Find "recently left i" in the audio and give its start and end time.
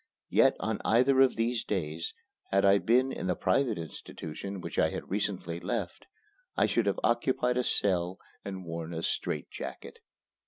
5.11-6.65